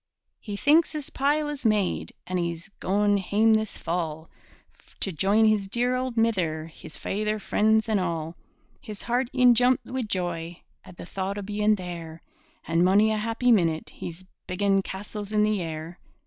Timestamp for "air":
15.61-15.99